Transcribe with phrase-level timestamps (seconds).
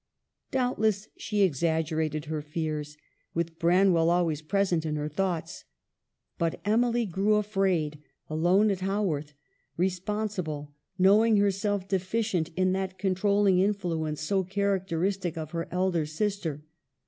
[0.49, 2.97] Doubtless she exaggerated her fears,
[3.35, 5.63] with Branwell always present in her thoughts.
[6.39, 9.35] But Emily grew afraid, alone at Haworth,
[9.77, 16.07] re sponsible, knowing herself deficient in that con trolling influence so characteristic of her elder
[16.07, 16.63] sister.